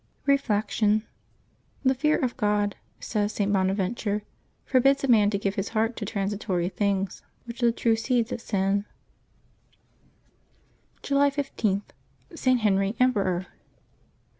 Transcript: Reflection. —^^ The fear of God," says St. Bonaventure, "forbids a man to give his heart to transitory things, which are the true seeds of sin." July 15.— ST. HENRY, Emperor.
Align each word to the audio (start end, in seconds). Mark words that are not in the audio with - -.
Reflection. 0.25 1.01
—^^ 1.01 1.03
The 1.83 1.93
fear 1.93 2.17
of 2.17 2.35
God," 2.35 2.75
says 2.99 3.33
St. 3.33 3.53
Bonaventure, 3.53 4.23
"forbids 4.65 5.03
a 5.03 5.07
man 5.07 5.29
to 5.29 5.37
give 5.37 5.53
his 5.53 5.69
heart 5.69 5.95
to 5.97 6.05
transitory 6.05 6.69
things, 6.69 7.21
which 7.45 7.61
are 7.61 7.67
the 7.67 7.71
true 7.71 7.95
seeds 7.95 8.31
of 8.31 8.41
sin." 8.41 8.85
July 11.03 11.29
15.— 11.29 11.83
ST. 12.33 12.59
HENRY, 12.61 12.95
Emperor. 12.99 13.45